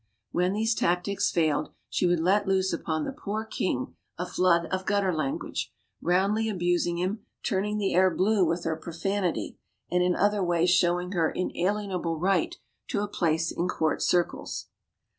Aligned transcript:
When 0.31 0.53
these 0.53 0.73
tactics 0.73 1.29
failed, 1.29 1.69
she 1.87 2.07
would 2.07 2.19
let 2.21 2.47
loose 2.47 2.73
upon 2.73 3.03
the 3.03 3.11
poor 3.11 3.45
king 3.45 3.93
a 4.17 4.25
flood 4.25 4.65
of 4.71 4.83
gutter 4.83 5.13
language, 5.13 5.71
roundly 6.01 6.49
abusing 6.49 6.97
him, 6.97 7.23
turning 7.43 7.77
the 7.77 7.93
air 7.93 8.09
blue 8.09 8.43
with 8.43 8.63
her 8.63 8.75
profanity, 8.75 9.59
and 9.91 10.01
in 10.01 10.15
other 10.15 10.43
ways 10.43 10.71
showing 10.71 11.11
her 11.11 11.29
inalienable 11.29 12.17
right 12.17 12.55
to 12.87 13.01
a 13.03 13.07
place 13.07 13.51
in 13.51 13.67
court 13.67 14.01
circles. 14.01 14.69